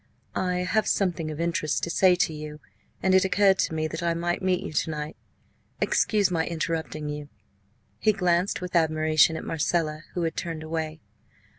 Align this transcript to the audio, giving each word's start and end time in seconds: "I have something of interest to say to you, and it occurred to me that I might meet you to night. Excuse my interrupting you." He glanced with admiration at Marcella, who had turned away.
"I 0.33 0.63
have 0.63 0.87
something 0.87 1.29
of 1.29 1.39
interest 1.39 1.83
to 1.83 1.91
say 1.91 2.15
to 2.15 2.33
you, 2.33 2.59
and 3.03 3.13
it 3.13 3.23
occurred 3.23 3.59
to 3.59 3.73
me 3.75 3.87
that 3.87 4.01
I 4.01 4.15
might 4.15 4.41
meet 4.41 4.65
you 4.65 4.73
to 4.73 4.89
night. 4.89 5.15
Excuse 5.79 6.31
my 6.31 6.43
interrupting 6.47 7.07
you." 7.07 7.29
He 7.99 8.11
glanced 8.11 8.61
with 8.61 8.75
admiration 8.75 9.37
at 9.37 9.45
Marcella, 9.45 10.05
who 10.15 10.23
had 10.23 10.35
turned 10.35 10.63
away. 10.63 11.01